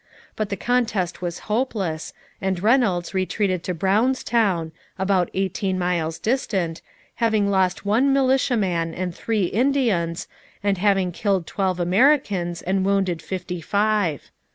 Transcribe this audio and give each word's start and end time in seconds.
But 0.35 0.49
the 0.49 0.55
contest 0.55 1.21
was 1.21 1.41
hopeless, 1.45 2.11
and 2.41 2.59
Reynolds 2.63 3.13
retreated 3.13 3.61
to 3.65 3.75
Brownstown, 3.75 4.71
about 4.97 5.29
eighteen 5.35 5.77
miles 5.77 6.17
distant, 6.17 6.81
having 7.17 7.51
lost 7.51 7.85
one 7.85 8.11
militiaman 8.11 8.95
and 8.95 9.13
three 9.13 9.43
Indians, 9.43 10.27
and 10.63 10.79
having 10.79 11.11
killed 11.11 11.45
twelve 11.45 11.79
Americans 11.79 12.63
and 12.63 12.83
wounded 12.83 13.21
fifty 13.21 13.61
five. 13.61 14.31